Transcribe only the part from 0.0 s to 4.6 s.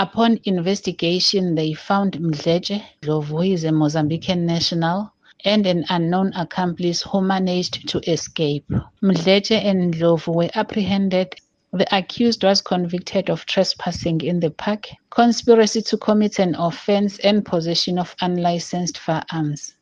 Upon investigation, they found Mdletshe Ndlovu, who is a Mozambican